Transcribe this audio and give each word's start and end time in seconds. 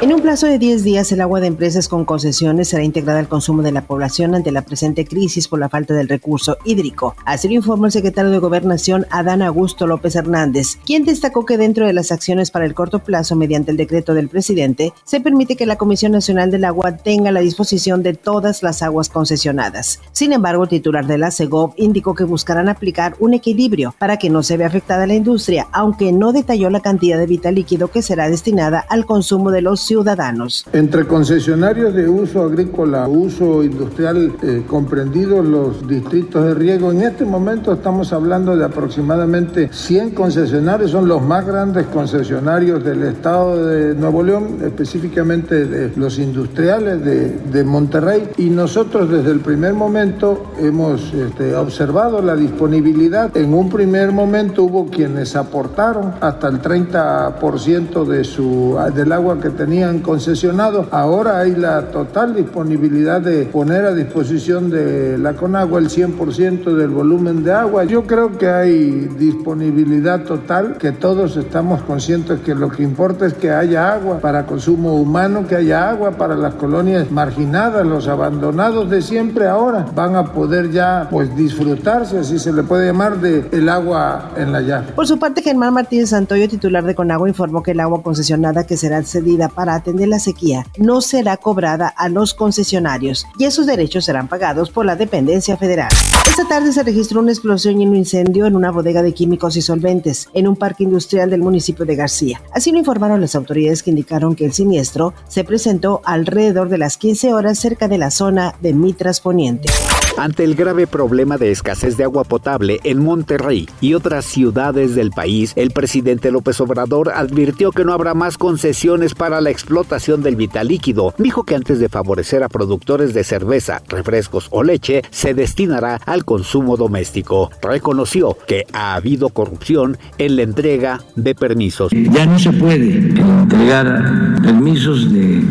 En 0.00 0.12
un 0.12 0.20
plazo 0.20 0.46
de 0.46 0.58
10 0.58 0.82
días, 0.82 1.12
el 1.12 1.20
agua 1.22 1.40
de 1.40 1.46
empresas 1.46 1.88
con 1.88 2.04
concesiones 2.04 2.68
será 2.68 2.82
integrada 2.82 3.20
al 3.20 3.28
consumo 3.28 3.62
de 3.62 3.72
la 3.72 3.86
población 3.86 4.34
ante 4.34 4.50
la 4.50 4.62
presente 4.62 5.06
crisis 5.06 5.48
por 5.48 5.60
la 5.60 5.70
falta 5.70 5.94
del 5.94 6.08
recurso 6.08 6.58
hídrico. 6.64 7.14
Así 7.24 7.48
lo 7.48 7.54
informó 7.54 7.86
el 7.86 7.92
secretario 7.92 8.30
de 8.30 8.38
Gobernación, 8.38 9.06
Adán 9.10 9.40
Augusto 9.40 9.86
López 9.86 10.16
Hernández, 10.16 10.76
quien 10.84 11.04
destacó 11.04 11.46
que 11.46 11.56
dentro 11.56 11.86
de 11.86 11.94
las 11.94 12.12
acciones 12.12 12.50
para 12.50 12.66
el 12.66 12.74
corto 12.74 12.98
plazo 12.98 13.34
mediante 13.34 13.70
el 13.70 13.78
decreto 13.78 14.12
del 14.14 14.28
presidente, 14.28 14.92
se 15.04 15.20
permite 15.20 15.56
que 15.56 15.64
la 15.64 15.76
Comisión 15.76 16.12
Nacional 16.12 16.50
del 16.50 16.64
Agua 16.64 16.96
tenga 16.96 17.30
la 17.30 17.40
disposición 17.40 18.02
de 18.02 18.14
todas 18.14 18.62
las 18.62 18.82
aguas 18.82 19.08
concesionadas. 19.08 20.00
Sin 20.12 20.32
embargo, 20.32 20.64
el 20.64 20.68
titular 20.68 21.06
de 21.06 21.18
la 21.18 21.30
CEGOV 21.30 21.74
indicó 21.76 22.14
que 22.14 22.24
buscarán 22.24 22.68
aplicar 22.68 23.14
un 23.20 23.32
equilibrio 23.32 23.94
para 23.98 24.18
que 24.18 24.28
no 24.28 24.42
se 24.42 24.56
vea 24.56 24.66
afectada 24.66 25.06
la 25.06 25.14
industria, 25.14 25.68
aunque 25.72 26.12
no 26.12 26.32
detalló 26.32 26.68
la 26.68 26.80
cantidad 26.80 27.16
de 27.16 27.26
vital 27.26 27.54
líquido 27.54 27.88
que 27.88 28.02
será 28.02 28.28
destinada 28.28 28.80
al 28.80 29.06
consumo 29.06 29.50
de 29.50 29.62
los 29.62 29.83
ciudadanos. 29.84 30.64
Entre 30.72 31.06
concesionarios 31.06 31.94
de 31.94 32.08
uso 32.08 32.42
agrícola, 32.42 33.06
uso 33.08 33.62
industrial, 33.62 34.32
eh, 34.42 34.62
comprendidos 34.66 35.44
los 35.44 35.86
distritos 35.86 36.44
de 36.44 36.54
riego, 36.54 36.90
en 36.92 37.02
este 37.02 37.24
momento 37.24 37.72
estamos 37.72 38.12
hablando 38.12 38.56
de 38.56 38.64
aproximadamente 38.64 39.68
100 39.72 40.10
concesionarios, 40.10 40.90
son 40.90 41.08
los 41.08 41.22
más 41.22 41.46
grandes 41.46 41.86
concesionarios 41.86 42.84
del 42.84 43.02
estado 43.02 43.66
de 43.66 43.94
Nuevo 43.94 44.22
León, 44.22 44.58
específicamente 44.64 45.66
de 45.66 45.92
los 45.96 46.18
industriales 46.18 47.04
de, 47.04 47.64
Monterrey, 47.64 48.30
y 48.36 48.50
nosotros 48.50 49.10
desde 49.10 49.30
el 49.30 49.40
primer 49.40 49.72
momento 49.72 50.52
hemos 50.60 51.12
este, 51.14 51.54
observado 51.54 52.20
la 52.20 52.36
disponibilidad. 52.36 53.34
En 53.36 53.54
un 53.54 53.70
primer 53.70 54.12
momento 54.12 54.64
hubo 54.64 54.86
quienes 54.86 55.34
aportaron 55.34 56.14
hasta 56.20 56.48
el 56.48 56.60
30% 56.60 58.04
de 58.04 58.24
su, 58.24 58.76
del 58.94 59.12
agua 59.12 59.40
que 59.40 59.50
tenían 59.50 59.73
concesionado. 60.02 60.86
Ahora 60.90 61.38
hay 61.38 61.54
la 61.54 61.88
total 61.88 62.34
disponibilidad 62.34 63.20
de 63.20 63.44
poner 63.46 63.84
a 63.84 63.94
disposición 63.94 64.70
de 64.70 65.18
la 65.18 65.34
Conagua 65.34 65.80
el 65.80 65.88
100% 65.88 66.74
del 66.74 66.88
volumen 66.88 67.42
de 67.42 67.52
agua. 67.52 67.84
Yo 67.84 68.04
creo 68.04 68.36
que 68.38 68.48
hay 68.48 69.08
disponibilidad 69.18 70.24
total, 70.24 70.76
que 70.78 70.92
todos 70.92 71.36
estamos 71.36 71.82
conscientes 71.82 72.40
que 72.40 72.54
lo 72.54 72.68
que 72.68 72.82
importa 72.82 73.26
es 73.26 73.34
que 73.34 73.50
haya 73.50 73.92
agua 73.92 74.18
para 74.18 74.46
consumo 74.46 74.94
humano, 74.94 75.46
que 75.46 75.56
haya 75.56 75.90
agua 75.90 76.12
para 76.12 76.36
las 76.36 76.54
colonias 76.54 77.10
marginadas, 77.10 77.86
los 77.86 78.06
abandonados 78.06 78.90
de 78.90 79.02
siempre 79.02 79.46
ahora 79.46 79.86
van 79.94 80.16
a 80.16 80.32
poder 80.32 80.70
ya 80.70 81.08
pues 81.10 81.34
disfrutarse, 81.34 82.18
así 82.18 82.38
se 82.38 82.52
le 82.52 82.62
puede 82.62 82.86
llamar, 82.86 83.20
de 83.20 83.48
el 83.52 83.68
agua 83.68 84.30
en 84.36 84.52
la 84.52 84.60
llave. 84.60 84.92
Por 84.94 85.06
su 85.06 85.18
parte, 85.18 85.42
Germán 85.42 85.74
Martínez 85.74 86.10
Santoyo, 86.10 86.48
titular 86.48 86.84
de 86.84 86.94
Conagua, 86.94 87.28
informó 87.28 87.62
que 87.62 87.72
el 87.72 87.80
agua 87.80 88.02
concesionada 88.02 88.64
que 88.64 88.76
será 88.76 89.02
cedida 89.02 89.48
para 89.48 89.63
atender 89.70 90.08
la 90.08 90.18
sequía 90.18 90.66
no 90.76 91.00
será 91.00 91.38
cobrada 91.38 91.88
a 91.88 92.10
los 92.10 92.34
concesionarios 92.34 93.26
y 93.38 93.44
esos 93.44 93.66
derechos 93.66 94.04
serán 94.04 94.28
pagados 94.28 94.70
por 94.70 94.84
la 94.84 94.96
dependencia 94.96 95.56
federal. 95.56 95.88
Esta 96.28 96.46
tarde 96.46 96.72
se 96.72 96.82
registró 96.82 97.20
una 97.20 97.32
explosión 97.32 97.80
y 97.80 97.86
un 97.86 97.96
incendio 97.96 98.46
en 98.46 98.56
una 98.56 98.70
bodega 98.70 99.02
de 99.02 99.14
químicos 99.14 99.56
y 99.56 99.62
solventes 99.62 100.28
en 100.34 100.48
un 100.48 100.56
parque 100.56 100.84
industrial 100.84 101.30
del 101.30 101.40
municipio 101.40 101.86
de 101.86 101.96
García. 101.96 102.42
Así 102.52 102.72
lo 102.72 102.78
informaron 102.78 103.20
las 103.20 103.34
autoridades 103.34 103.82
que 103.82 103.90
indicaron 103.90 104.34
que 104.34 104.44
el 104.44 104.52
siniestro 104.52 105.14
se 105.28 105.44
presentó 105.44 106.02
alrededor 106.04 106.68
de 106.68 106.78
las 106.78 106.96
15 106.96 107.32
horas 107.32 107.58
cerca 107.58 107.88
de 107.88 107.98
la 107.98 108.10
zona 108.10 108.54
de 108.60 108.74
Mitras 108.74 109.20
Poniente. 109.20 109.68
Ante 110.16 110.44
el 110.44 110.54
grave 110.54 110.86
problema 110.86 111.38
de 111.38 111.50
escasez 111.50 111.96
de 111.96 112.04
agua 112.04 112.22
potable 112.22 112.78
en 112.84 113.02
Monterrey 113.02 113.68
y 113.80 113.94
otras 113.94 114.24
ciudades 114.24 114.94
del 114.94 115.10
país, 115.10 115.52
el 115.56 115.72
presidente 115.72 116.30
López 116.30 116.60
Obrador 116.60 117.10
advirtió 117.10 117.72
que 117.72 117.84
no 117.84 117.92
habrá 117.92 118.14
más 118.14 118.38
concesiones 118.38 119.14
para 119.14 119.40
la 119.40 119.50
explotación 119.50 120.22
del 120.22 120.36
vital 120.36 120.68
líquido. 120.68 121.14
Dijo 121.18 121.42
que 121.42 121.56
antes 121.56 121.80
de 121.80 121.88
favorecer 121.88 122.44
a 122.44 122.48
productores 122.48 123.12
de 123.12 123.24
cerveza, 123.24 123.82
refrescos 123.88 124.46
o 124.52 124.62
leche, 124.62 125.02
se 125.10 125.34
destinará 125.34 126.00
al 126.06 126.24
consumo 126.24 126.76
doméstico. 126.76 127.50
Reconoció 127.60 128.36
que 128.46 128.66
ha 128.72 128.94
habido 128.94 129.30
corrupción 129.30 129.98
en 130.18 130.36
la 130.36 130.42
entrega 130.42 131.00
de 131.16 131.34
permisos. 131.34 131.90
Ya 131.90 132.24
no 132.24 132.38
se 132.38 132.52
puede 132.52 132.98
entregar 132.98 134.40
permisos 134.42 135.12
de 135.12 135.42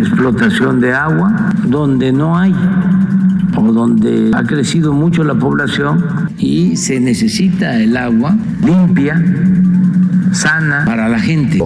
explotación 0.00 0.80
de 0.80 0.92
agua 0.92 1.52
donde 1.64 2.12
no 2.12 2.36
hay 2.36 2.52
o 3.62 3.72
donde 3.72 4.30
ha 4.34 4.42
crecido 4.44 4.92
mucho 4.92 5.24
la 5.24 5.34
población 5.34 6.30
y 6.38 6.76
se 6.76 7.00
necesita 7.00 7.78
el 7.78 7.96
agua 7.96 8.36
limpia, 8.64 9.22
sana 10.32 10.84
para 10.84 11.08
la 11.08 11.18
gente. 11.18 11.58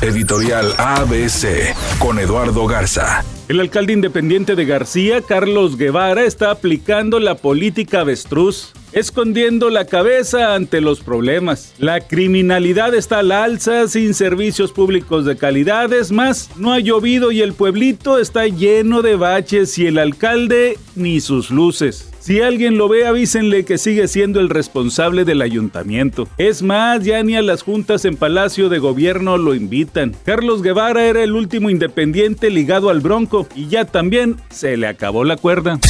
Editorial 0.00 0.66
ABC 0.78 1.74
con 1.98 2.18
Eduardo 2.18 2.66
Garza. 2.66 3.24
El 3.48 3.60
alcalde 3.60 3.92
independiente 3.92 4.54
de 4.54 4.64
García, 4.64 5.20
Carlos 5.20 5.76
Guevara, 5.76 6.24
está 6.24 6.50
aplicando 6.50 7.20
la 7.20 7.34
política 7.34 8.00
avestruz, 8.00 8.72
escondiendo 8.92 9.70
la 9.70 9.86
cabeza 9.86 10.54
ante 10.54 10.80
los 10.80 11.00
problemas. 11.00 11.74
La 11.78 12.00
criminalidad 12.00 12.94
está 12.94 13.20
al 13.20 13.32
alza, 13.32 13.88
sin 13.88 14.14
servicios 14.14 14.72
públicos 14.72 15.24
de 15.24 15.36
calidad, 15.36 15.92
es 15.92 16.12
más, 16.12 16.50
no 16.56 16.72
ha 16.72 16.80
llovido 16.80 17.32
y 17.32 17.42
el 17.42 17.52
pueblito 17.52 18.18
está 18.18 18.46
lleno 18.46 19.02
de 19.02 19.16
baches 19.16 19.78
y 19.78 19.86
el 19.86 19.98
alcalde 19.98 20.78
ni 20.94 21.20
sus 21.20 21.50
luces. 21.50 22.11
Si 22.22 22.40
alguien 22.40 22.78
lo 22.78 22.88
ve, 22.88 23.04
avísenle 23.04 23.64
que 23.64 23.78
sigue 23.78 24.06
siendo 24.06 24.38
el 24.38 24.48
responsable 24.48 25.24
del 25.24 25.42
ayuntamiento. 25.42 26.28
Es 26.38 26.62
más, 26.62 27.02
ya 27.02 27.20
ni 27.24 27.34
a 27.34 27.42
las 27.42 27.64
juntas 27.64 28.04
en 28.04 28.16
Palacio 28.16 28.68
de 28.68 28.78
Gobierno 28.78 29.38
lo 29.38 29.56
invitan. 29.56 30.14
Carlos 30.24 30.62
Guevara 30.62 31.04
era 31.04 31.24
el 31.24 31.32
último 31.32 31.68
independiente 31.68 32.48
ligado 32.48 32.90
al 32.90 33.00
Bronco 33.00 33.48
y 33.56 33.66
ya 33.66 33.86
también 33.86 34.36
se 34.50 34.76
le 34.76 34.86
acabó 34.86 35.24
la 35.24 35.36
cuerda. 35.36 35.80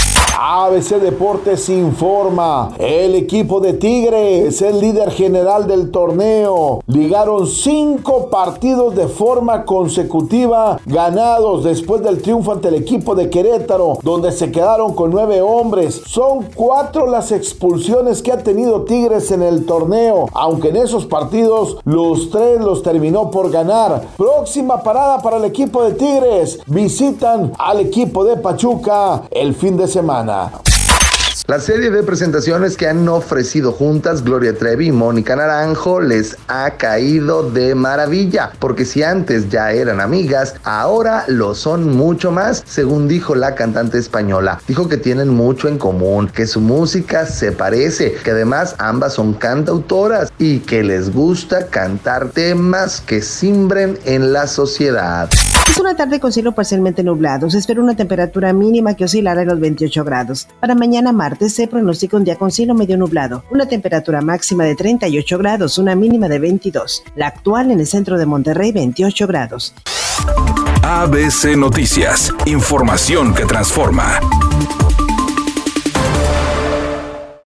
ABC 0.44 0.98
Deportes 0.98 1.69
informa, 1.69 2.75
el 2.78 3.15
equipo 3.15 3.60
de 3.60 3.75
Tigre 3.75 4.47
es 4.47 4.62
el 4.62 4.81
líder 4.81 5.10
general 5.10 5.66
del 5.66 5.91
torneo. 5.91 6.82
Ligaron 6.87 7.47
cinco 7.47 8.31
partidos 8.31 8.97
de 8.97 9.09
forma 9.09 9.66
consecutiva 9.66 10.81
ganados 10.87 11.65
después 11.65 12.03
del 12.03 12.22
triunfo 12.22 12.53
ante 12.53 12.69
el 12.69 12.76
equipo 12.76 13.15
de 13.15 13.28
Querétaro, 13.28 13.98
donde 14.03 14.32
se 14.32 14.50
quedaron 14.50 14.94
con 14.94 15.10
nueve 15.10 15.42
hombres. 15.42 16.03
Son 16.22 16.44
cuatro 16.55 17.09
las 17.09 17.33
expulsiones 17.33 18.22
que 18.22 18.31
ha 18.31 18.38
tenido 18.38 18.83
Tigres 18.83 19.33
en 19.33 19.43
el 19.43 19.66
torneo, 19.66 20.28
aunque 20.33 20.69
en 20.69 20.77
esos 20.77 21.05
partidos 21.05 21.78
los 21.84 22.31
tres 22.31 22.60
los 22.60 22.84
terminó 22.84 23.28
por 23.28 23.50
ganar. 23.50 24.06
Próxima 24.16 24.84
parada 24.84 25.21
para 25.21 25.38
el 25.38 25.44
equipo 25.44 25.83
de 25.83 25.94
Tigres. 25.94 26.60
Visitan 26.66 27.53
al 27.59 27.81
equipo 27.81 28.25
de 28.25 28.37
Pachuca 28.37 29.25
el 29.33 29.53
fin 29.53 29.77
de 29.77 29.88
semana. 29.88 30.53
La 31.47 31.60
serie 31.60 31.91
de 31.91 32.03
presentaciones 32.03 32.76
que 32.76 32.88
han 32.88 33.09
ofrecido 33.09 33.72
juntas 33.72 34.25
Gloria 34.25 34.56
Trevi 34.56 34.88
y 34.88 34.93
Mónica 34.93 35.37
Naranjo 35.37 36.00
les 36.00 36.37
ha 36.48 36.70
caído 36.72 37.50
de 37.50 37.75
maravilla, 37.75 38.53
porque 38.59 38.84
si 38.84 39.03
antes 39.03 39.50
ya 39.50 39.72
eran 39.72 40.00
amigas, 40.00 40.54
ahora 40.62 41.25
lo 41.28 41.54
son 41.54 41.97
mucho 41.97 42.31
más, 42.31 42.62
según 42.66 43.09
dijo 43.09 43.34
la 43.34 43.54
cantante 43.54 43.98
española. 43.98 44.60
Dijo 44.69 44.88
que 44.88 44.97
tienen 44.97 45.28
mucho 45.28 45.69
en 45.69 45.78
común, 45.78 46.28
que 46.28 46.47
su 46.47 46.60
música 46.60 47.26
se 47.26 47.53
parece, 47.53 48.15
que 48.15 48.31
además 48.31 48.75
ambas 48.78 49.15
son 49.15 49.34
cantautoras 49.34 50.32
y 50.38 50.60
que 50.60 50.82
les 50.82 51.12
gusta 51.12 51.66
cantar 51.66 52.31
temas 52.31 53.00
que 53.00 53.21
simbren 53.21 53.98
en 54.04 54.32
la 54.32 54.47
sociedad. 54.47 55.28
Es 55.72 55.78
una 55.78 55.97
tarde 55.97 56.21
con 56.21 56.32
cielo 56.32 56.53
parcialmente 56.53 57.03
nublado. 57.03 57.48
Se 57.48 57.56
espera 57.56 57.81
una 57.81 57.97
temperatura 57.97 58.53
mínima 58.53 58.94
que 58.94 59.04
oscilará 59.04 59.41
en 59.41 59.48
los 59.48 59.59
28 59.59 60.04
grados. 60.04 60.47
Para 60.60 60.74
mañana 60.74 61.12
martes 61.22 61.54
se 61.54 61.69
pronostica 61.69 62.16
un 62.16 62.24
día 62.24 62.34
con 62.34 62.51
cielo 62.51 62.74
medio 62.74 62.97
nublado. 62.97 63.45
Una 63.53 63.66
temperatura 63.66 64.21
máxima 64.22 64.65
de 64.65 64.74
38 64.74 65.39
grados, 65.39 65.78
una 65.78 65.95
mínima 65.95 66.28
de 66.28 66.41
22. 66.41 67.04
La 67.15 67.28
actual 67.28 67.71
en 67.71 67.78
el 67.78 67.86
centro 67.86 68.19
de 68.19 68.27
Monterrey, 68.27 68.72
28 68.72 69.28
grados. 69.28 69.72
ABC 70.83 71.57
Noticias. 71.57 72.34
Información 72.47 73.34
que 73.34 73.45
transforma. 73.45 74.19